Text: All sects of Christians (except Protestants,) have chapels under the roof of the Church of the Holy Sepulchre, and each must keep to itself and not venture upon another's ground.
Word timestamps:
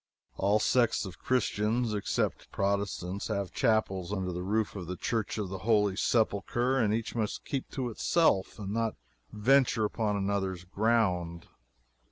All 0.35 0.57
sects 0.57 1.05
of 1.05 1.19
Christians 1.19 1.93
(except 1.93 2.51
Protestants,) 2.51 3.27
have 3.27 3.51
chapels 3.51 4.11
under 4.11 4.31
the 4.33 4.41
roof 4.41 4.75
of 4.75 4.87
the 4.87 4.95
Church 4.95 5.37
of 5.37 5.49
the 5.49 5.59
Holy 5.59 5.95
Sepulchre, 5.95 6.79
and 6.79 6.91
each 6.91 7.13
must 7.13 7.45
keep 7.45 7.69
to 7.69 7.87
itself 7.87 8.57
and 8.57 8.71
not 8.71 8.95
venture 9.31 9.85
upon 9.85 10.15
another's 10.17 10.63
ground. 10.63 11.49